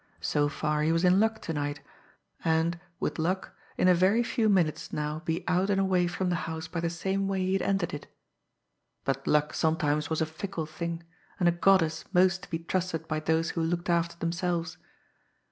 So 0.21 0.49
far 0.49 0.81
he 0.81 0.91
was 0.91 1.03
in 1.05 1.19
luck 1.19 1.43
to 1.43 1.53
night, 1.53 1.79
and, 2.43 2.79
with 2.99 3.19
luck, 3.19 3.53
in 3.77 3.87
a 3.87 3.93
very 3.93 4.23
few 4.23 4.49
minutes 4.49 4.91
now 4.91 5.19
be 5.19 5.43
out 5.47 5.69
and 5.69 5.79
away 5.79 6.07
from 6.07 6.29
the 6.31 6.35
house 6.49 6.67
by 6.67 6.79
the 6.79 6.89
same 6.89 7.27
way 7.27 7.45
he 7.45 7.53
had 7.53 7.61
entered 7.61 7.93
it 7.93 8.07
but 9.05 9.27
luck 9.27 9.53
sometimes 9.53 10.09
was 10.09 10.19
a 10.19 10.25
fickle 10.25 10.65
thing, 10.65 11.03
and 11.39 11.47
a 11.47 11.51
goddess 11.51 12.03
most 12.13 12.41
to 12.41 12.49
be 12.49 12.57
trusted 12.57 13.07
by 13.07 13.19
those 13.19 13.51
who 13.51 13.61
looked 13.61 13.91
after 13.91 14.17
themselves! 14.17 14.79